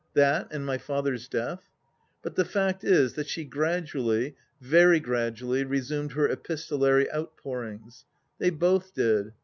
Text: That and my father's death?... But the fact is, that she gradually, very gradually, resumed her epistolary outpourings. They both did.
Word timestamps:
That 0.15 0.47
and 0.51 0.65
my 0.65 0.79
father's 0.79 1.27
death?... 1.27 1.69
But 2.23 2.33
the 2.35 2.43
fact 2.43 2.83
is, 2.83 3.13
that 3.13 3.27
she 3.29 3.43
gradually, 3.45 4.35
very 4.59 4.99
gradually, 4.99 5.63
resumed 5.63 6.13
her 6.13 6.27
epistolary 6.27 7.07
outpourings. 7.13 8.05
They 8.39 8.49
both 8.49 8.95
did. 8.95 9.33